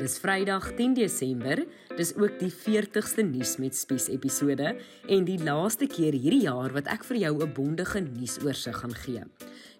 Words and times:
Dis 0.00 0.16
Vrydag 0.16 0.70
10 0.78 0.94
Desember. 0.96 1.60
Dis 1.98 2.14
ook 2.16 2.38
die 2.40 2.48
40ste 2.48 3.20
nuus 3.20 3.58
met 3.60 3.76
Spies 3.76 4.06
episode 4.08 4.70
en 5.12 5.26
die 5.28 5.36
laaste 5.44 5.84
keer 5.92 6.16
hierdie 6.16 6.46
jaar 6.46 6.72
wat 6.72 6.88
ek 6.88 7.04
vir 7.04 7.18
jou 7.20 7.32
'n 7.44 7.52
bondige 7.52 8.00
nuusoorseig 8.00 8.80
gaan 8.80 8.94
gee. 8.94 9.22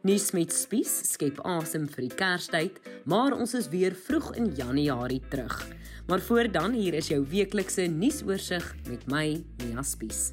Nuus 0.04 0.32
met 0.32 0.52
Spies 0.52 0.92
skep 1.12 1.40
asem 1.40 1.88
vir 1.88 2.08
die 2.08 2.14
Kerstyd, 2.14 2.80
maar 3.06 3.32
ons 3.32 3.54
is 3.54 3.68
weer 3.68 3.94
vroeg 3.94 4.36
in 4.36 4.52
Januarie 4.54 5.22
terug. 5.30 5.66
Maar 6.06 6.20
voor 6.20 6.52
dan 6.52 6.72
hier 6.72 6.94
is 6.94 7.08
jou 7.08 7.24
weeklikse 7.24 7.88
nuusoorseig 7.88 8.76
met 8.88 9.06
my 9.06 9.42
Mia 9.56 9.82
Spies. 9.82 10.32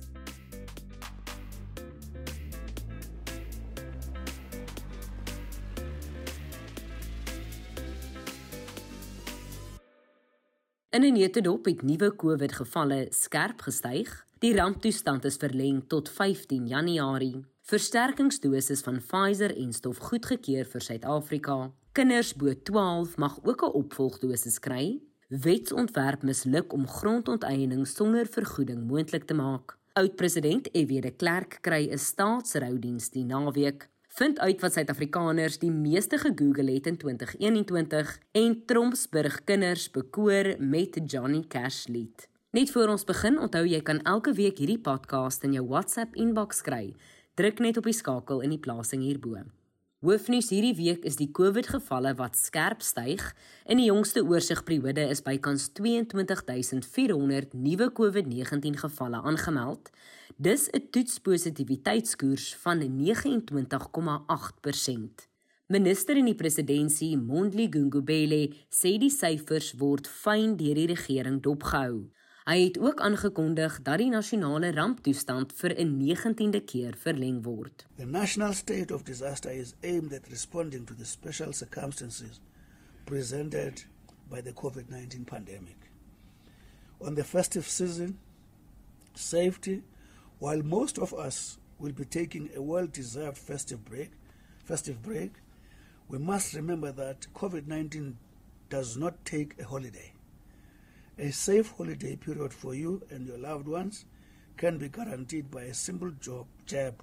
In 10.97 11.03
'n 11.03 11.13
netedop 11.13 11.65
het 11.65 11.81
nuwe 11.81 12.15
COVID-gevalle 12.15 13.07
skerp 13.09 13.61
gestyg. 13.61 14.25
Die 14.39 14.55
ramptoestand 14.55 15.25
is 15.25 15.35
verleng 15.35 15.83
tot 15.87 16.09
15 16.09 16.67
Januarie. 16.67 17.45
Versterkingsdoses 17.61 18.81
van 18.81 19.01
Pfizer 19.07 19.57
en 19.57 19.73
stof 19.73 19.97
goedgekeur 19.97 20.65
vir 20.65 20.81
Suid-Afrika. 20.81 21.71
Kinders 21.91 22.33
bo 22.35 22.53
12 22.63 23.17
mag 23.17 23.39
ook 23.43 23.61
'n 23.61 23.73
opvolgdosis 23.73 24.59
kry. 24.59 25.01
Wetsontwerp 25.27 26.23
misluk 26.23 26.73
om 26.73 26.87
grondonteiening 26.87 27.87
sonder 27.87 28.25
vergoeding 28.25 28.87
moontlik 28.87 29.23
te 29.23 29.33
maak. 29.33 29.77
Oud-president 29.93 30.67
F.W. 30.73 31.01
de 31.01 31.11
Klerk 31.11 31.57
kry 31.61 31.89
'n 31.91 31.97
staatsroudiens 31.97 33.09
die 33.09 33.25
naweek 33.25 33.89
vind 34.17 34.39
uit 34.39 34.61
wat 34.61 34.73
Suid-Afrikaners 34.73 35.59
die 35.61 35.71
meeste 35.71 36.17
gegoogel 36.17 36.71
het 36.73 36.87
in 36.89 36.97
2021 36.97 38.15
en 38.31 38.55
Trompsburg 38.65 39.43
kinders 39.45 39.91
bekoor 39.93 40.55
met 40.57 40.97
Johnny 41.05 41.43
Cash 41.47 41.85
lied. 41.85 42.25
Net 42.49 42.71
voor 42.73 42.89
ons 42.95 43.05
begin, 43.05 43.37
onthou 43.39 43.61
jy 43.67 43.81
kan 43.85 44.01
elke 44.09 44.33
week 44.33 44.57
hierdie 44.57 44.81
podcast 44.81 45.45
in 45.45 45.53
jou 45.53 45.67
WhatsApp 45.67 46.17
inbox 46.17 46.63
kry. 46.65 46.95
Druk 47.37 47.61
net 47.61 47.77
op 47.77 47.85
die 47.85 47.93
skakel 47.93 48.41
in 48.41 48.55
die 48.55 48.63
plasing 48.63 49.05
hierbo. 49.05 49.45
Hoofnuus 50.05 50.51
hierdie 50.53 50.75
week 50.77 51.01
is 51.09 51.15
die 51.17 51.31
COVID-gevalle 51.33 52.11
wat 52.19 52.35
skerp 52.37 52.83
styg. 52.85 53.23
In 53.65 53.79
die 53.81 53.87
jongste 53.87 54.21
oorsigperiode 54.21 55.01
is 55.09 55.23
bykans 55.25 55.73
22400 55.73 57.57
nuwe 57.57 57.89
COVID-19 57.97 58.77
gevalle 58.77 59.17
aangemeld. 59.25 59.89
Dis 60.37 60.69
'n 60.69 60.93
toetspositiwiteitskoers 60.93 62.61
van 62.61 62.77
29,8%. 62.77 65.25
Minister 65.67 66.17
in 66.17 66.25
die 66.25 66.35
presidentskap, 66.35 67.25
Mondli 67.25 67.67
Gungubele, 67.69 68.53
sê 68.69 68.97
die 69.01 69.09
syfers 69.09 69.73
word 69.79 70.07
fyn 70.07 70.57
deur 70.57 70.75
die 70.75 70.87
regering 70.93 71.41
dopgehou. 71.41 72.09
Hy 72.47 72.61
het 72.63 72.77
ook 72.79 73.01
aangekondig 73.03 73.81
dat 73.83 73.99
die 73.99 74.07
nasionale 74.07 74.69
ramptoestand 74.71 75.51
vir 75.59 75.73
'n 75.83 75.97
19de 75.99 76.61
keer 76.63 76.95
verleng 76.95 77.43
word. 77.43 77.85
The 77.95 78.05
national 78.05 78.53
state 78.53 78.93
of 78.93 79.03
disaster 79.03 79.51
is 79.51 79.73
aimed 79.83 80.13
at 80.13 80.29
responding 80.29 80.85
to 80.85 80.95
the 80.95 81.05
special 81.05 81.53
circumstances 81.53 82.39
presented 83.05 83.85
by 84.29 84.41
the 84.41 84.53
COVID-19 84.53 85.25
pandemic. 85.25 85.91
On 86.97 87.15
the 87.15 87.23
festive 87.23 87.67
season, 87.67 88.17
safety, 89.13 89.83
while 90.39 90.63
most 90.63 90.97
of 90.97 91.13
us 91.13 91.57
will 91.77 91.93
be 91.93 92.05
taking 92.05 92.49
a 92.55 92.61
well-deserved 92.61 93.37
festive 93.37 93.83
break, 93.83 94.11
festive 94.63 95.01
break, 95.01 95.31
we 96.07 96.17
must 96.17 96.53
remember 96.53 96.93
that 96.93 97.27
COVID-19 97.33 98.13
does 98.69 98.95
not 98.95 99.13
take 99.25 99.53
a 99.59 99.65
holiday. 99.65 100.13
A 101.19 101.31
safe 101.31 101.73
holiday 101.77 102.15
period 102.15 102.53
for 102.53 102.75
you 102.75 103.01
and 103.09 103.27
your 103.27 103.39
loved 103.39 103.67
ones 103.67 104.05
can 104.55 104.77
be 104.77 104.87
guaranteed 104.87 105.49
by 105.49 105.63
a 105.63 105.73
simple 105.73 106.11
job 106.19 106.45
jab 106.67 107.01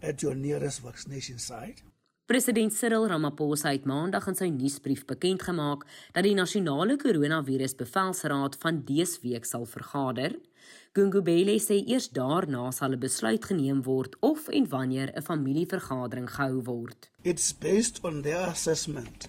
at 0.00 0.22
your 0.22 0.36
nearest 0.36 0.80
vaccination 0.80 1.38
site. 1.38 1.82
President 2.28 2.72
Cyril 2.72 3.08
Ramaphosa 3.08 3.72
het 3.72 3.86
Maandag 3.88 4.28
in 4.30 4.36
sy 4.38 4.46
nuusbrief 4.52 5.02
bekend 5.08 5.42
gemaak 5.42 5.82
dat 6.14 6.22
die 6.26 6.36
nasionale 6.38 6.94
koronavirus 7.00 7.74
bevelsraad 7.80 8.58
van 8.62 8.82
dese 8.86 9.18
week 9.24 9.48
sal 9.48 9.66
vergader. 9.66 10.36
Gungubele 10.94 11.58
sê 11.58 11.80
eers 11.80 12.10
daarna 12.14 12.70
sal 12.70 12.94
'n 12.94 13.00
besluit 13.00 13.44
geneem 13.44 13.82
word 13.82 14.14
of 14.20 14.48
en 14.48 14.68
wanneer 14.68 15.10
'n 15.16 15.22
familievergadering 15.22 16.30
gehou 16.30 16.62
word. 16.62 17.10
It's 17.24 17.50
based 17.52 18.04
on 18.04 18.22
their 18.22 18.46
assessment 18.46 19.28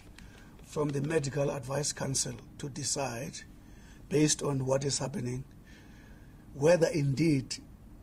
from 0.66 0.92
the 0.92 1.02
Medical 1.02 1.50
Advice 1.50 1.94
Council 1.94 2.36
to 2.58 2.70
decide 2.70 3.49
based 4.10 4.44
on 4.44 4.66
what 4.66 4.84
is 4.84 5.00
happening 5.00 5.44
whether 6.54 6.88
indeed 6.88 7.58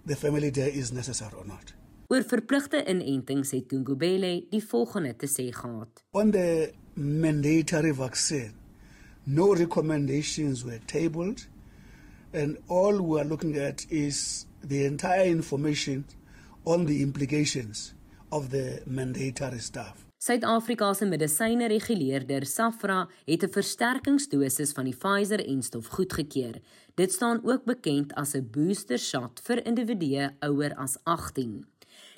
the 0.07 0.17
family 0.17 0.51
day 0.51 0.71
is 0.71 0.93
necessary 0.93 1.35
or 1.37 1.45
not. 1.45 1.73
Oor 2.09 2.23
verpligte 2.23 2.85
inentings 2.87 3.51
het 3.51 3.67
Gungubele 3.69 4.47
die 4.51 4.63
volgende 4.63 5.17
te 5.17 5.27
sê 5.27 5.51
gehad. 5.53 6.05
On 6.13 6.31
the 6.31 6.73
mandatory 6.95 7.93
vaccine, 7.93 8.55
no 9.25 9.53
recommendations 9.55 10.65
were 10.65 10.81
tabled 10.87 11.47
and 12.33 12.59
all 12.69 13.01
we 13.03 13.21
are 13.21 13.25
looking 13.25 13.57
at 13.57 13.87
is 13.91 14.47
the 14.63 14.85
entire 14.85 15.27
information 15.27 16.05
on 16.65 16.87
the 16.87 17.03
implications 17.03 17.95
of 18.31 18.51
the 18.51 18.83
mandatory 18.87 19.59
stuff. 19.59 20.06
Suid-Afrika 20.27 20.89
se 20.95 21.07
medisyne-reguleerder 21.07 22.47
SAFRA 22.51 23.09
het 23.27 23.43
'n 23.45 23.53
versterkingsdosis 23.57 24.73
van 24.73 24.85
die 24.85 24.97
Pfizer-enstof 24.97 25.87
goedgekeur. 25.87 26.57
Dit 26.95 27.13
staan 27.13 27.41
ook 27.45 27.65
bekend 27.65 28.15
as 28.15 28.35
'n 28.35 28.49
booster 28.51 28.99
shot 28.99 29.41
vir 29.45 29.67
individue 29.67 30.31
ouer 30.41 30.75
as 30.75 30.99
18. 31.05 31.67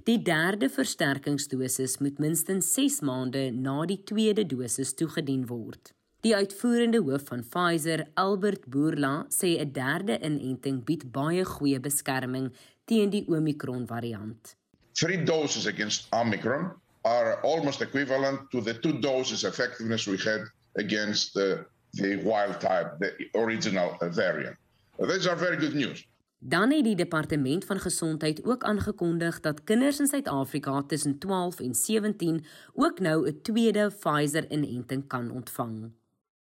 Die 0.04 0.22
derde 0.22 0.70
versterkingsdosis 0.70 1.98
moet 1.98 2.18
minstens 2.18 2.72
6 2.72 3.00
maande 3.00 3.50
na 3.50 3.84
die 3.84 4.02
tweede 4.04 4.46
dosis 4.46 4.94
toegedien 4.94 5.46
word. 5.46 5.92
Die 6.20 6.36
uitvoerende 6.36 7.00
hoof 7.00 7.22
van 7.24 7.44
Pfizer, 7.48 8.06
Albert 8.14 8.66
Bourla, 8.66 9.26
sê 9.28 9.60
'n 9.60 9.72
derde 9.72 10.18
inenting 10.20 10.84
bied 10.84 11.12
baie 11.12 11.44
goeie 11.44 11.80
beskerming 11.80 12.52
teen 12.84 13.10
die 13.10 13.28
Omicron 13.28 13.86
variant. 13.86 14.56
Three 14.92 15.24
doses 15.24 15.66
against 15.66 16.06
Omicron 16.10 16.72
are 17.08 17.40
almost 17.42 17.80
equivalent 17.80 18.50
to 18.50 18.60
the 18.60 18.74
two 18.74 18.98
doses 19.00 19.44
effectiveness 19.44 20.06
we 20.06 20.16
had 20.16 20.40
against 20.76 21.34
the, 21.34 21.64
the 21.92 22.16
wild 22.16 22.60
type, 22.60 22.98
the 22.98 23.12
original 23.34 23.96
variant. 24.02 24.56
These 24.98 25.26
are 25.26 25.36
very 25.36 25.56
good 25.56 25.74
news. 25.74 26.06
Dan 26.40 26.70
het 26.70 26.84
die 26.84 26.94
departement 26.94 27.64
van 27.64 27.80
gesondheid 27.80 28.44
ook 28.44 28.62
aangekondig 28.62 29.40
dat 29.40 29.64
kinders 29.64 29.98
in 29.98 30.06
Suid-Afrika 30.06 30.82
tussen 30.82 31.18
12 31.18 31.60
en 31.60 31.74
17 31.74 32.44
ook 32.74 33.00
nou 33.00 33.28
'n 33.28 33.38
tweede 33.42 33.90
Pfizer-inenting 33.98 35.06
kan 35.06 35.30
ontvang. 35.30 35.90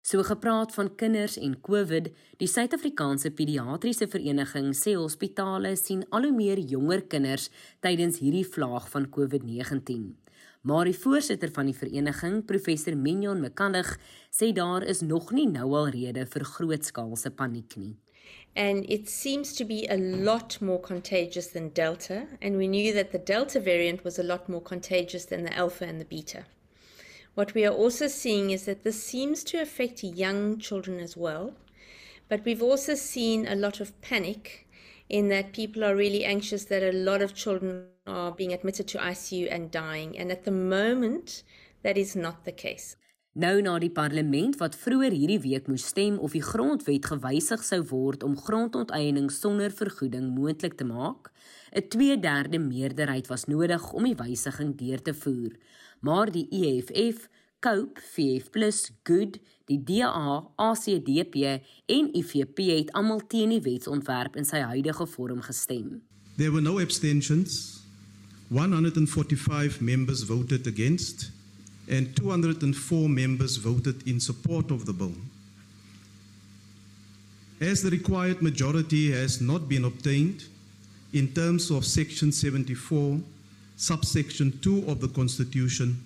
So 0.01 0.23
gepraat 0.23 0.73
van 0.73 0.95
kinders 0.95 1.37
en 1.37 1.61
COVID, 1.61 2.09
die 2.37 2.47
Suid-Afrikaanse 2.47 3.31
Pediatriese 3.31 4.07
Vereniging 4.07 4.75
sê 4.75 4.93
hospitale 4.93 5.75
sien 5.75 6.05
al 6.09 6.21
hoe 6.21 6.35
meer 6.35 6.59
jonger 6.59 7.01
kinders 7.07 7.49
tydens 7.79 8.19
hierdie 8.19 8.47
vlaag 8.47 8.89
van 8.89 9.09
COVID-19. 9.09 10.24
Maar 10.65 10.87
die 10.89 10.97
voorsitter 10.97 11.51
van 11.53 11.67
die 11.69 11.75
vereniging, 11.77 12.39
professor 12.49 12.95
Minyon 12.97 13.43
Mekanig, 13.43 13.91
sê 14.33 14.49
daar 14.49 14.81
is 14.81 15.03
nog 15.05 15.29
nie 15.31 15.45
nou 15.45 15.67
al 15.77 15.91
rede 15.93 16.23
vir 16.25 16.45
grootskaalse 16.55 17.29
paniek 17.37 17.75
nie. 17.77 17.91
And 18.55 18.89
it 18.89 19.07
seems 19.07 19.53
to 19.59 19.65
be 19.65 19.85
a 19.85 19.97
lot 19.97 20.57
more 20.61 20.79
contagious 20.81 21.51
than 21.53 21.69
Delta, 21.69 22.25
and 22.41 22.57
we 22.57 22.65
knew 22.67 22.93
that 22.93 23.11
the 23.11 23.19
Delta 23.19 23.59
variant 23.59 24.03
was 24.03 24.17
a 24.17 24.23
lot 24.23 24.49
more 24.49 24.61
contagious 24.61 25.25
than 25.25 25.43
the 25.43 25.53
Alpha 25.53 25.85
and 25.85 26.01
the 26.01 26.05
Beta. 26.05 26.45
What 27.35 27.53
we 27.53 27.63
are 27.63 27.75
also 27.75 28.07
seeing 28.07 28.49
is 28.49 28.65
that 28.65 28.83
this 28.83 29.03
seems 29.03 29.43
to 29.43 29.61
affect 29.61 30.03
young 30.03 30.57
children 30.57 30.99
as 30.99 31.15
well. 31.15 31.53
But 32.27 32.43
we've 32.43 32.63
also 32.63 32.95
seen 32.95 33.45
a 33.45 33.55
lot 33.55 33.79
of 33.79 33.99
panic 34.01 34.65
in 35.09 35.29
that 35.29 35.53
people 35.53 35.83
are 35.83 35.95
really 35.95 36.25
anxious 36.25 36.65
that 36.65 36.81
a 36.81 36.91
lot 36.91 37.21
of 37.21 37.35
children 37.35 37.89
are 38.05 38.31
being 38.31 38.53
admitted 38.53 38.87
to 38.87 38.97
ICU 38.97 39.51
and 39.51 39.71
dying. 39.71 40.17
And 40.17 40.31
at 40.31 40.43
the 40.43 40.51
moment, 40.51 41.43
that 41.83 41.97
is 41.97 42.15
not 42.15 42.45
the 42.45 42.51
case. 42.51 42.95
Nou 43.35 43.59
na 43.61 43.75
die 43.79 43.91
parlement 43.91 44.55
wat 44.61 44.77
vroeër 44.79 45.11
hierdie 45.11 45.41
week 45.43 45.65
moes 45.67 45.89
stem 45.91 46.15
of 46.23 46.31
die 46.31 46.43
grondwet 46.43 47.09
gewysig 47.11 47.65
sou 47.67 47.81
word 47.89 48.23
om 48.23 48.37
grondonteiening 48.39 49.27
sonder 49.27 49.73
vergoeding 49.75 50.29
moontlik 50.37 50.77
te 50.79 50.87
maak, 50.87 51.33
'n 51.75 51.83
2/3 51.91 52.63
meerderheid 52.63 53.27
was 53.27 53.45
nodig 53.45 53.91
om 53.91 54.03
die 54.03 54.15
wysiging 54.15 54.77
deur 54.79 55.01
te 55.01 55.13
voer 55.13 55.51
maar 56.05 56.31
die 56.31 56.47
EFF, 56.49 57.27
COPE, 57.59 58.01
VF+, 58.13 58.49
Good, 59.03 59.39
die 59.65 59.83
DA, 59.83 60.43
ACDP 60.55 61.35
en 61.85 62.11
IFP 62.13 62.57
het 62.57 62.91
almal 62.91 63.23
teen 63.27 63.55
die 63.55 63.61
wetsontwerp 63.61 64.37
in 64.37 64.45
sy 64.45 64.61
huidige 64.69 65.07
vorm 65.09 65.41
gestem. 65.41 66.03
There 66.37 66.51
were 66.51 66.61
no 66.61 66.79
abstentions. 66.79 67.84
145 68.49 69.81
members 69.81 70.21
voted 70.23 70.67
against 70.67 71.31
and 71.89 72.15
204 72.15 73.09
members 73.09 73.57
voted 73.57 74.07
in 74.07 74.19
support 74.19 74.71
of 74.71 74.85
the 74.85 74.93
bill. 74.93 75.13
As 77.61 77.81
the 77.81 77.89
required 77.89 78.41
majority 78.41 79.11
has 79.11 79.39
not 79.41 79.67
been 79.69 79.85
obtained 79.85 80.43
in 81.13 81.27
terms 81.33 81.71
of 81.71 81.85
Section 81.85 82.31
74, 82.31 83.19
subsection 83.77 84.59
2 84.61 84.85
of 84.87 84.99
the 84.99 85.07
Constitution, 85.07 86.03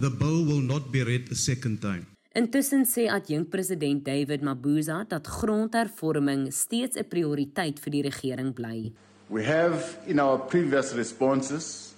the 0.00 0.10
bill 0.10 0.44
will 0.44 0.60
not 0.60 0.90
be 0.90 1.02
read 1.02 1.30
a 1.30 1.34
second 1.34 1.80
time. 1.80 2.06
Intussen 2.34 2.84
sê 2.84 3.08
adjunkpresident 3.08 4.04
David 4.04 4.42
Mabuza 4.42 5.04
dat 5.08 5.26
grondhervorming 5.26 6.52
steeds 6.52 6.96
'n 6.96 7.08
prioriteit 7.08 7.80
vir 7.80 7.90
die 7.90 8.02
regering 8.02 8.52
bly. 8.54 8.92
We 9.30 9.44
have, 9.44 9.98
in 10.06 10.18
our 10.18 10.38
previous 10.38 10.94
responses 10.94 11.94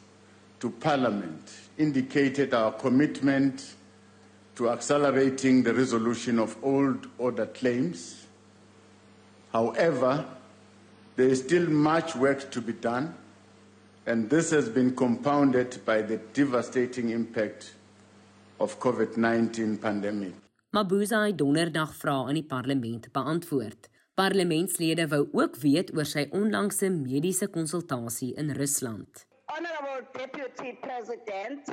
to 0.59 0.71
Parliament, 0.71 1.53
indicated 1.79 2.53
our 2.55 2.73
commitment 2.73 3.75
to 4.57 4.69
accelerating 4.69 5.63
the 5.63 5.73
resolution 5.73 6.41
of 6.41 6.57
old 6.63 7.07
order 7.19 7.47
claims. 7.47 8.27
However, 9.53 10.27
there 11.17 11.29
is 11.29 11.39
still 11.41 11.69
much 11.71 12.17
work 12.17 12.51
to 12.51 12.61
be 12.61 12.73
done, 12.73 13.15
and 14.07 14.29
this 14.29 14.51
has 14.51 14.69
been 14.69 14.97
compounded 14.97 15.85
by 15.85 16.03
the 16.03 16.17
devastating 16.33 17.11
impact 17.11 17.75
of 18.59 18.79
COVID-19 18.81 19.81
pandemic. 19.81 20.35
Mabuza 20.71 21.25
het 21.27 21.39
donderdag 21.39 21.95
vrae 21.95 22.29
in 22.29 22.35
die 22.35 22.47
parlement 22.47 23.09
beantwoord. 23.13 23.89
Parlementslede 24.21 25.09
wou 25.09 25.29
ook 25.33 25.55
weet 25.57 25.91
oor 25.97 26.05
sy 26.05 26.27
onlangse 26.37 26.91
mediese 26.93 27.47
konsultasie 27.49 28.35
in 28.43 28.51
Rusland. 28.53 29.23
Honorable 29.49 30.03
Deputy 30.13 30.75
President, 30.83 31.71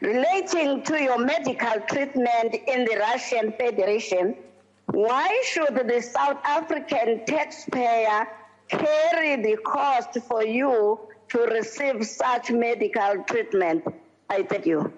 relating 0.00 0.84
to 0.84 1.02
your 1.02 1.18
medical 1.18 1.82
treatment 1.90 2.54
in 2.74 2.84
the 2.84 2.96
Russian 3.00 3.50
Federation, 3.58 4.36
why 4.94 5.42
should 5.50 5.74
the 5.90 6.00
South 6.00 6.38
African 6.58 7.24
taxpayer 7.26 8.28
carry 8.68 9.34
the 9.42 9.56
cost 9.66 10.14
for 10.28 10.44
you 10.46 11.00
to 11.34 11.38
receive 11.56 12.06
such 12.06 12.52
medical 12.52 13.24
treatment? 13.26 13.82
I 14.28 14.44
thank 14.44 14.66
you. 14.66 14.92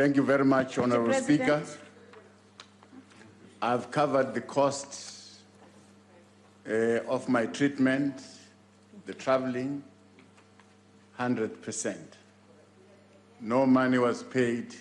Thank 0.00 0.16
you 0.16 0.22
very 0.22 0.46
much, 0.46 0.78
Honorable 0.78 1.12
Speaker. 1.12 1.62
I've 3.60 3.90
covered 3.90 4.32
the 4.32 4.40
costs 4.40 5.40
uh, 6.66 7.00
of 7.06 7.28
my 7.28 7.44
treatment, 7.44 8.22
the 9.04 9.12
traveling, 9.12 9.84
100%. 11.18 11.98
No 13.42 13.66
money 13.66 13.98
was 13.98 14.22
paid 14.22 14.74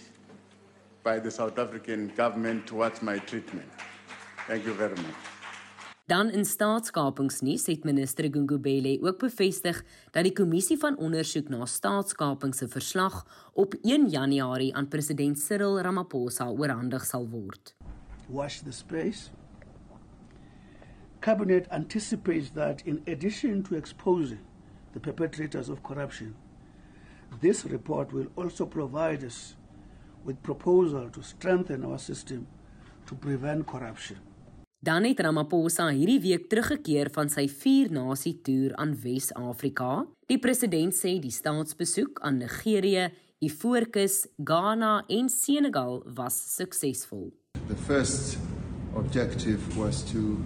by 1.04 1.20
the 1.20 1.32
South 1.32 1.60
African 1.60 2.14
government 2.16 2.66
towards 2.66 3.02
my 3.02 3.18
treatment. 3.20 3.70
Thank 4.48 4.66
you 4.66 4.74
very 4.74 4.96
much. 4.96 5.39
Dan 6.10 6.32
in 6.34 6.46
staatskapingsnuus 6.46 7.68
het 7.70 7.84
minister 7.84 8.26
Gungubele 8.32 8.98
ook 9.02 9.20
bevestig 9.22 9.84
dat 10.12 10.24
die 10.26 10.34
kommissie 10.34 10.78
van 10.82 10.96
ondersoek 10.98 11.50
na 11.54 11.66
staatskaping 11.70 12.56
se 12.56 12.68
verslag 12.68 13.20
op 13.54 13.76
1 13.82 14.08
Januarie 14.10 14.76
aan 14.76 14.88
president 14.88 15.40
Cyril 15.40 15.80
Ramaphosa 15.80 16.48
oorhandig 16.50 17.06
sal 17.06 17.28
word. 17.30 17.76
Watch 18.28 18.64
the 18.64 18.72
space. 18.72 19.30
Cabinet 21.20 21.70
anticipates 21.70 22.50
that 22.52 22.82
in 22.86 23.02
addition 23.06 23.62
to 23.64 23.76
exposing 23.76 24.42
the 24.94 25.00
perpetrators 25.00 25.70
of 25.70 25.84
corruption, 25.84 26.36
this 27.40 27.64
report 27.66 28.12
will 28.12 28.32
also 28.34 28.66
provide 28.66 29.26
us 29.26 29.56
with 30.26 30.42
proposal 30.42 31.10
to 31.10 31.22
strengthen 31.22 31.86
our 31.86 32.00
system 32.00 32.48
to 33.06 33.16
prevent 33.16 33.68
corruption. 33.68 34.18
Dan 34.80 35.04
het 35.04 35.20
Ramaphosa 35.20 35.90
hierdie 35.92 36.22
week 36.24 36.46
teruggekeer 36.48 37.10
van 37.12 37.28
sy 37.28 37.50
vier-nasie 37.52 38.38
toer 38.48 38.72
aan 38.80 38.94
Wes-Afrika. 39.02 40.06
Die 40.32 40.38
president 40.40 40.96
sê 40.96 41.18
die 41.20 41.34
staatsbesoek 41.36 42.22
aan 42.24 42.38
Nigerië, 42.40 43.10
Ivoorkus, 43.44 44.22
Ghana 44.40 45.04
en 45.12 45.28
Senegal 45.28 46.00
was 46.16 46.38
suksesvol. 46.56 47.28
The 47.68 47.76
first 47.76 48.38
objective 48.96 49.60
was 49.76 50.00
to 50.14 50.40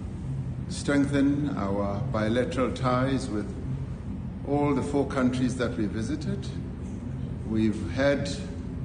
strengthen 0.68 1.54
our 1.54 2.02
bilateral 2.10 2.72
ties 2.74 3.28
with 3.30 3.46
all 4.48 4.74
the 4.74 4.82
four 4.82 5.06
countries 5.06 5.54
that 5.62 5.78
we 5.78 5.86
visited. 5.86 6.42
We've 7.48 7.78
had 7.94 8.34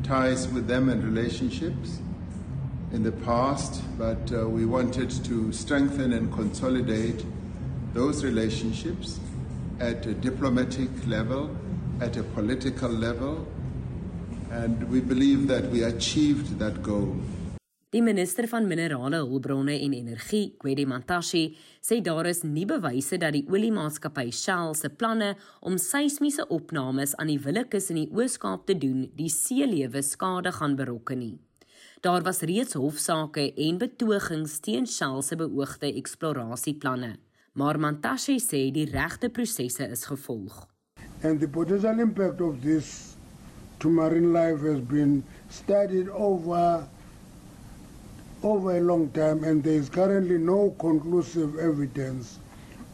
ties 0.03 0.45
with 0.53 0.67
them 0.67 0.89
and 0.89 1.03
relationships 1.03 1.97
in 2.91 3.03
the 3.03 3.11
past, 3.11 3.81
but 3.97 4.31
uh, 4.31 4.47
we 4.47 4.65
wanted 4.65 5.09
to 5.25 5.51
strengthen 5.51 6.13
and 6.13 6.31
consolidate 6.33 7.23
those 7.93 8.23
relationships 8.23 9.19
at 9.79 10.05
a 10.05 10.13
diplomatic 10.13 10.89
level, 11.07 11.55
at 12.01 12.17
a 12.17 12.23
political 12.23 12.89
level, 12.89 13.47
and 14.51 14.89
we 14.89 14.99
believe 14.99 15.47
that 15.47 15.69
we 15.69 15.83
achieved 15.83 16.57
that 16.59 16.81
goal. 16.81 17.15
Die 17.91 18.01
minister 18.05 18.45
van 18.45 18.67
minerale 18.69 19.17
hulpbronne 19.25 19.73
en 19.81 19.93
energie, 19.97 20.53
Kwedi 20.61 20.85
Mantashe, 20.85 21.55
sê 21.81 21.97
daar 22.05 22.27
is 22.29 22.43
nie 22.45 22.67
bewyse 22.69 23.17
dat 23.17 23.33
die 23.33 23.47
oliemaatskappy 23.49 24.27
Shell 24.29 24.75
se 24.77 24.91
planne 24.93 25.31
om 25.65 25.79
seismiese 25.81 26.45
opnames 26.53 27.15
aan 27.17 27.33
die 27.33 27.39
Willekus 27.41 27.89
in 27.89 28.03
die 28.03 28.09
Oos-Kaap 28.13 28.67
te 28.69 28.77
doen, 28.77 29.07
die 29.17 29.31
seelewe 29.33 30.05
skade 30.05 30.53
gaan 30.53 30.77
berokken 30.77 31.23
nie. 31.25 31.37
Daar 31.99 32.21
was 32.23 32.39
reeds 32.39 32.73
hofsaake 32.73 33.53
en 33.53 33.77
betogings 33.77 34.59
teen 34.63 34.85
Shell 34.87 35.21
se 35.21 35.35
beoogde 35.35 35.89
eksplorasieplanne, 35.99 37.17
maar 37.59 37.79
Mantashe 37.79 38.37
sê 38.39 38.61
die 38.71 38.85
regte 38.87 39.27
prosesse 39.29 39.83
is 39.83 40.05
gevolg. 40.07 40.61
And 41.23 41.41
the 41.41 41.47
potential 41.47 41.99
impact 41.99 42.39
of 42.41 42.61
this 42.61 43.17
to 43.79 43.89
marine 43.89 44.31
life 44.31 44.63
has 44.63 44.79
been 44.79 45.25
studied 45.49 46.07
over 46.09 46.87
over 48.43 48.77
a 48.77 48.79
long 48.79 49.11
time 49.11 49.43
and 49.43 49.61
there 49.61 49.75
is 49.75 49.89
currently 49.89 50.37
no 50.37 50.73
conclusive 50.79 51.59
evidence 51.59 52.39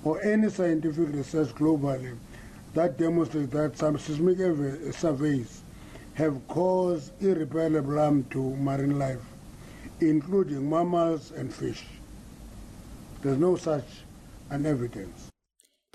or 0.04 0.18
any 0.24 0.50
scientific 0.50 1.14
research 1.14 1.54
globally 1.54 2.18
that 2.74 2.98
demonstrates 2.98 3.54
that 3.54 3.78
some 3.78 4.00
seismic 4.00 4.40
surveys 4.96 5.62
have 6.16 6.48
caused 6.48 7.12
irreparable 7.22 7.98
harm 7.98 8.24
to 8.32 8.56
marine 8.56 8.98
life, 8.98 9.22
including 10.00 10.70
mammals 10.70 11.32
and 11.32 11.54
fish. 11.54 11.84
There's 13.22 13.38
no 13.38 13.56
such 13.58 13.88
an 14.50 14.66
evidence. 14.66 15.30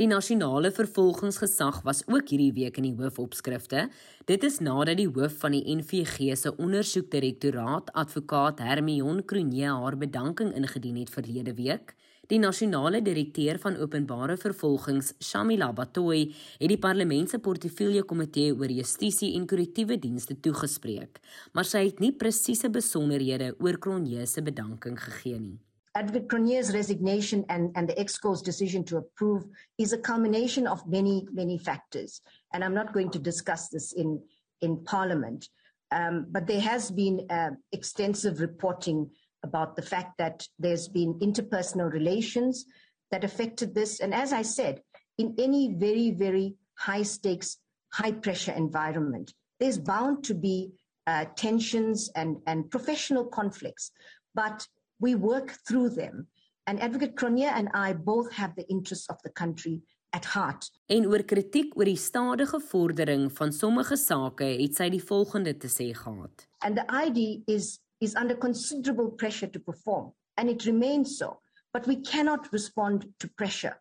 Die 0.01 0.09
nasionale 0.09 0.71
vervolgingsgesag 0.73 1.83
was 1.85 1.99
ook 2.09 2.31
hierdie 2.33 2.55
week 2.57 2.79
in 2.81 2.87
die 2.87 2.95
hoofopskrifte. 2.97 3.83
Dit 4.25 4.47
is 4.49 4.57
nadat 4.65 4.97
die 4.97 5.11
hoof 5.11 5.35
van 5.43 5.53
die 5.53 5.75
NVG 5.77 6.31
se 6.41 6.55
ondersoekdirektoraat, 6.57 7.93
advokaat 7.93 8.65
Hermion 8.65 9.21
Cronje, 9.29 9.69
haar 9.69 9.99
bedanking 10.01 10.55
ingedien 10.57 10.97
het 11.03 11.13
verlede 11.13 11.53
week. 11.61 11.93
Die 12.33 12.41
nasionale 12.41 13.03
direkteur 13.05 13.61
van 13.61 13.77
openbare 13.77 14.41
vervolgings, 14.41 15.13
Shamila 15.21 15.69
Batoy, 15.77 16.31
het 16.57 16.73
die 16.73 16.81
parlement 16.81 17.29
se 17.29 17.45
portefeulje 17.45 18.09
komitee 18.09 18.57
oor 18.57 18.73
justisie 18.73 19.35
en 19.37 19.45
korrektiewe 19.51 20.01
dienste 20.01 20.41
toegespreek, 20.41 21.21
maar 21.53 21.69
sy 21.69 21.91
het 21.91 22.01
nie 22.01 22.17
presiese 22.17 22.73
besonderhede 22.73 23.53
oor 23.59 23.77
Cronje 23.77 24.25
se 24.25 24.41
bedanking 24.41 24.97
gegee 24.97 25.43
nie. 25.43 25.59
Advocate 25.97 26.29
Cronier's 26.29 26.73
resignation 26.73 27.45
and, 27.49 27.73
and 27.75 27.89
the 27.89 27.95
EXCO's 27.95 28.43
decision 28.43 28.85
to 28.85 28.99
approve 28.99 29.45
is 29.77 29.93
a 29.93 29.99
culmination 29.99 30.67
of 30.67 30.87
many, 30.87 31.27
many 31.33 31.59
factors. 31.59 32.21
And 32.53 32.63
I'm 32.63 32.75
not 32.75 32.93
going 32.93 33.11
to 33.11 33.19
discuss 33.19 33.69
this 33.69 33.93
in, 33.93 34.23
in 34.61 34.85
Parliament. 34.85 35.49
Um, 35.91 36.27
but 36.31 36.47
there 36.47 36.61
has 36.61 36.91
been 36.91 37.27
uh, 37.29 37.51
extensive 37.73 38.41
reporting 38.41 39.11
about 39.43 39.75
the 39.75 39.83
fact 39.83 40.19
that 40.19 40.47
there's 40.59 40.87
been 40.87 41.15
interpersonal 41.15 41.93
relations 41.93 42.67
that 43.11 43.25
affected 43.25 43.75
this. 43.75 43.99
And 43.99 44.15
as 44.15 44.33
I 44.33 44.43
said, 44.43 44.83
in 45.19 45.35
any 45.39 45.75
very, 45.75 46.13
very 46.13 46.55
high 46.75 47.03
stakes, 47.03 47.57
high 47.93 48.13
pressure 48.13 48.53
environment, 48.53 49.35
there's 49.59 49.79
bound 49.79 50.23
to 50.25 50.35
be 50.35 50.73
uh, 51.07 51.25
tensions 51.37 52.11
and, 52.15 52.37
and 52.47 52.71
professional 52.71 53.25
conflicts. 53.25 53.91
But 54.35 54.69
we 55.01 55.15
work 55.15 55.57
through 55.67 55.91
them. 55.91 56.29
And 56.67 56.81
Advocate 56.81 57.17
Cronier 57.17 57.53
and 57.55 57.69
I 57.75 57.93
both 57.95 58.33
have 58.33 58.55
the 58.55 58.69
interests 58.69 59.09
of 59.09 59.17
the 59.25 59.31
country 59.31 59.81
at 60.13 60.25
heart. 60.25 60.71
En 60.87 61.07
oor 61.07 61.23
kritiek 61.25 61.75
oor 61.79 61.89
die 61.89 61.99
stadige 61.99 62.61
vordering 62.71 63.29
van 63.33 63.53
sommige 63.53 63.97
sake 63.97 64.47
het 64.61 64.77
sy 64.79 64.89
die 64.93 65.03
volgende 65.03 65.55
te 65.59 65.71
sê 65.71 65.91
gehad. 65.97 66.47
And 66.63 66.77
the 66.77 66.87
ID 66.91 67.43
is, 67.47 67.79
is 68.01 68.15
under 68.15 68.37
considerable 68.37 69.11
pressure 69.11 69.51
to 69.51 69.61
perform, 69.61 70.13
and 70.37 70.51
it 70.51 70.67
remains 70.67 71.17
so. 71.19 71.41
But 71.73 71.87
we 71.87 72.01
cannot 72.03 72.51
respond 72.53 73.07
to 73.19 73.29
pressure. 73.37 73.81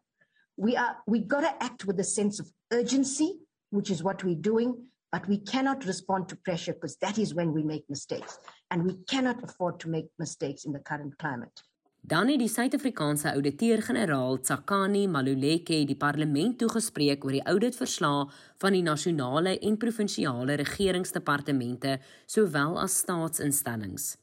We 0.55 0.77
are 0.77 0.97
we 1.07 1.19
got 1.19 1.41
to 1.41 1.53
act 1.63 1.85
with 1.85 1.99
a 1.99 2.03
sense 2.03 2.39
of 2.39 2.51
urgency, 2.71 3.39
which 3.71 3.89
is 3.89 4.03
what 4.03 4.23
we're 4.23 4.41
doing, 4.41 4.89
But 5.11 5.27
we 5.27 5.39
cannot 5.39 5.85
respond 5.85 6.29
to 6.29 6.35
pressure 6.35 6.73
because 6.73 6.95
that 6.97 7.17
is 7.17 7.33
when 7.33 7.51
we 7.51 7.63
make 7.63 7.89
mistakes. 7.89 8.37
And 8.69 8.85
we 8.85 8.97
cannot 9.05 9.43
afford 9.43 9.79
to 9.79 9.89
make 9.89 10.09
mistakes 10.17 10.65
in 10.65 10.71
the 10.71 10.81
current 10.81 11.17
climate. 11.17 11.63
Dan 12.01 12.27
het 12.31 12.39
die 12.39 12.49
Suid-Afrikaanse 12.49 13.33
ouditeur-generaal 13.35 14.39
Tsakani 14.39 15.07
Maluleke 15.07 15.85
die 15.85 15.97
parlement 15.99 16.57
toegespreek 16.57 17.25
oor 17.25 17.31
die 17.35 17.43
ouditverslae 17.43 18.29
van 18.63 18.73
die 18.73 18.81
nasionale 18.81 19.59
en 19.59 19.77
provinsiale 19.77 20.55
regeringsdepartemente 20.61 21.99
sowel 22.25 22.79
as 22.79 22.97
staatsinstellings. 23.03 24.15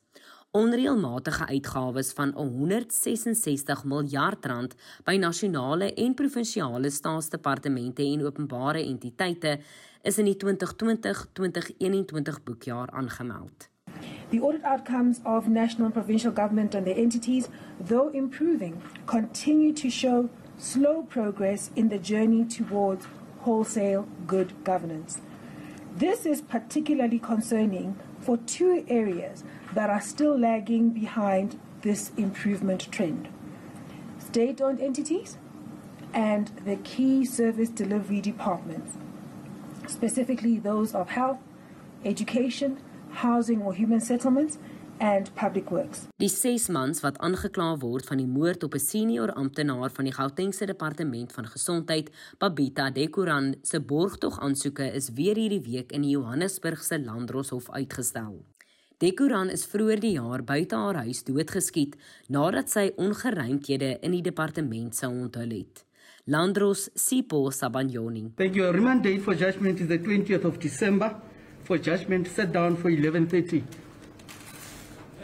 Onreëlmatige 0.56 1.46
uitgawes 1.52 2.12
van 2.16 2.32
166 2.32 3.84
miljard 3.84 4.46
rand 4.46 4.74
by 5.04 5.16
nasionale 5.20 5.92
en 5.94 6.14
provinsiale 6.16 6.90
staatsdepartemente 6.90 8.02
en 8.02 8.24
openbare 8.24 8.82
entiteite 8.82 9.60
is 10.02 10.18
in 10.18 10.24
die 10.32 10.38
2020-2021 10.40 12.42
boekjaar 12.44 12.90
aangemeld. 12.90 13.75
The 14.30 14.40
audit 14.40 14.64
outcomes 14.64 15.20
of 15.24 15.48
national 15.48 15.86
and 15.86 15.94
provincial 15.94 16.32
government 16.32 16.74
and 16.74 16.86
their 16.86 16.96
entities, 16.96 17.48
though 17.78 18.08
improving, 18.08 18.82
continue 19.06 19.72
to 19.74 19.90
show 19.90 20.30
slow 20.58 21.02
progress 21.02 21.70
in 21.76 21.88
the 21.88 21.98
journey 21.98 22.44
towards 22.44 23.06
wholesale 23.40 24.08
good 24.26 24.52
governance. 24.64 25.20
This 25.94 26.26
is 26.26 26.40
particularly 26.40 27.18
concerning 27.18 27.98
for 28.20 28.36
two 28.38 28.84
areas 28.88 29.44
that 29.74 29.90
are 29.90 30.00
still 30.00 30.38
lagging 30.38 30.90
behind 30.90 31.58
this 31.82 32.10
improvement 32.16 32.90
trend 32.90 33.28
state 34.36 34.60
owned 34.60 34.80
entities 34.80 35.38
and 36.12 36.48
the 36.64 36.76
key 36.76 37.24
service 37.24 37.70
delivery 37.70 38.20
departments, 38.20 38.98
specifically 39.86 40.58
those 40.58 40.94
of 40.94 41.08
health, 41.08 41.38
education, 42.04 42.78
housing 43.22 43.62
or 43.62 43.74
human 43.74 44.00
settlements 44.00 44.58
and 44.98 45.30
public 45.34 45.70
works. 45.70 46.06
Die 46.16 46.28
6 46.28 46.68
mans 46.72 47.02
wat 47.04 47.18
aangekla 47.24 47.76
word 47.82 48.08
van 48.08 48.20
die 48.20 48.28
moord 48.28 48.64
op 48.64 48.74
'n 48.74 48.78
senior 48.78 49.32
amptenaar 49.32 49.90
van 49.90 50.04
die 50.04 50.14
Gautengse 50.14 50.66
Departement 50.66 51.32
van 51.32 51.46
Gesondheid, 51.46 52.10
Babita 52.38 52.90
Dekoran, 52.90 53.54
se 53.62 53.80
borgtog 53.80 54.40
aansoeke 54.40 54.92
is 54.92 55.10
weer 55.12 55.36
hierdie 55.36 55.62
week 55.72 55.92
in 55.92 56.02
die 56.02 56.10
Johannesburgse 56.10 56.98
Landdroshof 57.04 57.70
uitgestel. 57.70 58.44
Dekoran 58.98 59.50
is 59.50 59.66
vroeër 59.66 60.00
die 60.00 60.12
jaar 60.12 60.42
buite 60.44 60.76
haar 60.76 60.96
huis 61.04 61.24
doodgeskiet 61.24 61.96
nadat 62.28 62.70
sy 62.70 62.92
ongeruimthede 62.96 63.98
in 64.00 64.10
die 64.10 64.22
departement 64.22 64.94
sou 64.94 65.10
onthul 65.12 65.50
het. 65.50 65.84
Landros 66.24 66.90
Sipho 66.94 67.50
Sabanyoni. 67.50 68.32
Thank 68.36 68.54
you. 68.54 68.72
Remand 68.72 69.02
date 69.02 69.20
for 69.20 69.34
judgment 69.34 69.80
is 69.80 69.88
the 69.88 69.98
20th 69.98 70.44
of 70.44 70.58
December 70.58 71.14
for 71.66 71.78
judgment 71.78 72.28
set 72.28 72.52
down 72.52 72.76
for 72.76 72.90
11:30. 72.90 73.62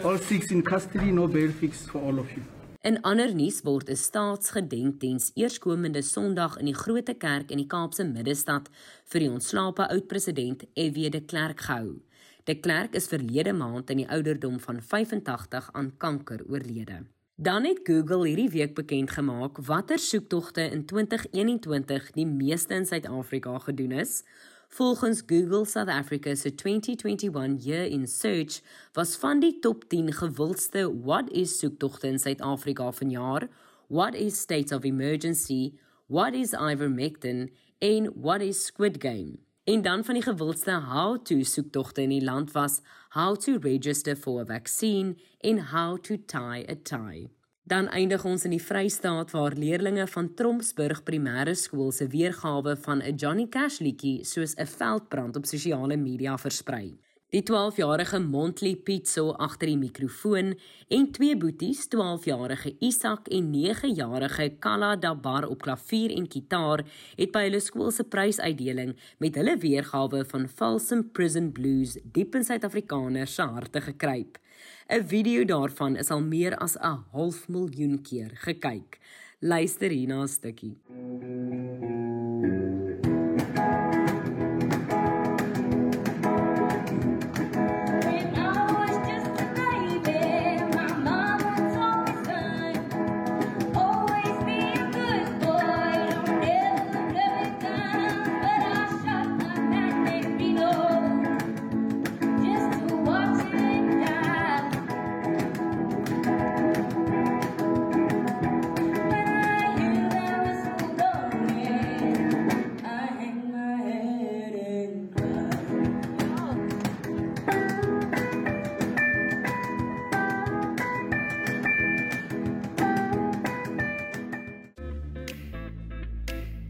All 0.02 0.18
six 0.18 0.50
in 0.50 0.62
custody, 0.62 1.10
no 1.12 1.28
bail 1.28 1.50
fixed 1.50 1.90
for 1.90 2.02
all 2.02 2.18
of 2.18 2.30
you. 2.34 2.42
In 2.80 2.98
ander 3.02 3.34
nuus 3.34 3.60
word 3.62 3.88
'n 3.88 3.96
staatsgedenkdiens 3.96 5.30
eerskomende 5.34 6.02
Sondag 6.02 6.58
in 6.58 6.66
die 6.66 6.74
Grote 6.74 7.14
Kerk 7.14 7.50
in 7.50 7.56
die 7.62 7.66
Kaapse 7.66 8.04
Middestad 8.04 8.68
vir 9.04 9.20
die 9.20 9.30
ontslape 9.30 9.88
oud-president 9.88 10.64
F.W. 10.74 11.10
de 11.10 11.20
Klerk 11.20 11.60
gehou. 11.60 12.02
De 12.44 12.54
Klerk 12.54 12.94
is 12.94 13.06
verlede 13.06 13.52
maand 13.52 13.90
in 13.90 13.96
die 14.02 14.08
ouderdom 14.08 14.58
van 14.60 14.82
85 14.82 15.68
aan 15.72 15.92
kanker 15.96 16.40
oorlede. 16.48 17.06
Dan 17.36 17.64
het 17.64 17.80
Google 17.84 18.26
hierdie 18.26 18.50
week 18.50 18.74
bekend 18.74 19.10
gemaak 19.10 19.58
watter 19.58 19.98
soektogte 19.98 20.62
in 20.70 20.84
2021 20.84 22.10
die 22.12 22.26
meeste 22.26 22.74
in 22.74 22.86
Suid-Afrika 22.86 23.58
gedoen 23.58 23.92
is. 23.92 24.24
Volgens 24.74 25.22
Google 25.26 25.66
South 25.66 25.90
Africa 25.90 26.34
se 26.34 26.54
2021 26.54 27.58
Year 27.58 27.84
in 27.84 28.06
Search 28.06 28.62
was 28.94 29.16
van 29.16 29.40
die 29.40 29.58
top 29.60 29.84
10 29.88 30.12
gewildste 30.12 30.86
what 31.04 31.28
is 31.30 31.58
soektogte 31.58 32.06
in 32.06 32.18
Suid-Afrika 32.18 32.92
vanjaar, 32.92 33.48
what 33.88 34.14
is 34.14 34.40
state 34.40 34.74
of 34.74 34.84
emergency, 34.84 35.74
what 36.06 36.32
is 36.32 36.54
ivermectin 36.54 37.50
en 37.78 38.08
what 38.14 38.40
is 38.40 38.64
squid 38.64 38.96
game. 38.98 39.36
En 39.64 39.82
dan 39.82 40.04
van 40.04 40.14
die 40.14 40.24
gewildste 40.24 40.80
how 40.88 41.20
to 41.20 41.42
soektogte 41.42 42.02
in 42.02 42.16
die 42.16 42.24
land 42.24 42.52
was 42.56 42.80
how 43.10 43.36
to 43.36 43.58
register 43.60 44.16
for 44.16 44.40
a 44.40 44.44
vaccine 44.44 45.16
en 45.40 45.60
how 45.74 46.00
to 46.00 46.16
tie 46.16 46.64
a 46.64 46.80
tie. 46.82 47.28
Dan 47.62 47.86
eindig 47.94 48.24
ons 48.26 48.42
in 48.42 48.50
die 48.50 48.62
Vrystaat 48.62 49.30
waar 49.30 49.54
leerders 49.54 50.10
van 50.10 50.32
Trompsburg 50.34 51.04
Primêre 51.06 51.54
Skool 51.54 51.92
se 51.94 52.08
weergawe 52.10 52.74
van 52.76 53.02
'n 53.02 53.14
Johnny 53.14 53.46
Cash 53.46 53.78
liedjie 53.78 54.24
soos 54.24 54.56
'n 54.56 54.66
veldbrand 54.66 55.36
op 55.36 55.46
sosiale 55.46 55.96
media 55.96 56.36
versprei. 56.36 56.98
Die 57.32 57.42
12-jarige 57.42 58.18
Montli 58.20 58.76
Pizzo 58.76 59.30
agter 59.30 59.70
die 59.70 59.78
mikrofoon 59.78 60.50
en 60.88 61.06
twee 61.12 61.36
boeties, 61.36 61.86
12-jarige 61.88 62.74
Isak 62.80 63.28
en 63.28 63.52
9-jarige 63.54 64.50
Kala 64.58 64.96
Dabar 64.96 65.48
op 65.48 65.62
klavier 65.62 66.10
en 66.10 66.26
kitaar, 66.28 66.84
het 67.16 67.32
by 67.32 67.46
hulle 67.46 67.60
skool 67.60 67.90
se 67.90 68.04
prysuitdeling 68.04 68.92
met 69.18 69.34
hulle 69.34 69.56
weergawe 69.56 70.24
van 70.24 70.48
Folsom 70.48 71.06
Prison 71.12 71.52
Blues 71.52 71.96
diep 72.04 72.34
in 72.34 72.44
Suid-Afrikaners 72.44 73.34
se 73.34 73.42
harte 73.42 73.80
gekruip. 73.80 74.36
'n 74.88 75.06
Video 75.06 75.44
daarvan 75.44 75.96
is 75.96 76.10
al 76.10 76.22
meer 76.22 76.56
as 76.56 76.76
'n 76.76 77.04
half 77.12 77.48
miljoen 77.48 78.02
keer 78.02 78.30
gekyk. 78.34 78.98
Luister 79.40 79.90
hierna 79.90 80.22
'n 80.22 80.28
stukkie. 80.28 80.76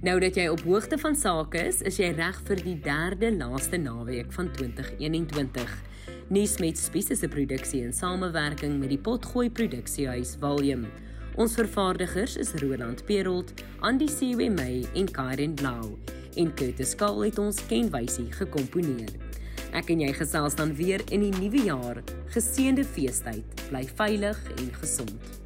Nou 0.03 0.17
dat 0.19 0.35
jy 0.35 0.49
op 0.51 0.65
hoogte 0.67 0.97
van 0.99 1.15
sake 1.15 1.61
is, 1.63 1.77
is 1.87 2.01
jy 2.01 2.09
reg 2.19 2.41
vir 2.49 2.59
die 2.67 2.75
derde 2.83 3.29
laaste 3.37 3.79
naweek 3.79 4.33
van 4.35 4.49
2021. 4.51 5.75
Nuus 6.35 6.57
met 6.59 6.81
spesifiese 6.81 7.29
produksie 7.31 7.85
in 7.87 7.95
samewerking 7.95 8.81
met 8.81 8.91
die 8.91 8.99
Potgooi 8.99 9.47
Produksiehuis 9.55 10.33
Volume. 10.43 10.91
Ons 11.39 11.55
vervaardigers 11.55 12.35
is 12.43 12.51
Roland 12.59 13.05
Perolt, 13.07 13.53
Andy 13.79 14.09
Siweme 14.11 14.83
en 14.91 15.11
Karen 15.15 15.55
Blau. 15.55 15.93
En 16.35 16.51
Curtis 16.59 16.97
Kahl 16.99 17.23
het 17.29 17.39
ons 17.39 17.63
kenwysie 17.71 18.27
gekomponeer. 18.41 19.15
Ek 19.71 19.95
en 19.95 20.03
jy 20.03 20.11
gesels 20.19 20.59
dan 20.59 20.75
weer 20.75 21.07
in 21.15 21.29
die 21.29 21.37
nuwe 21.39 21.63
jaar. 21.71 22.03
Geseënde 22.35 22.83
feestyd. 22.83 23.47
Bly 23.71 23.87
veilig 24.03 24.43
en 24.59 24.75
gesond. 24.83 25.42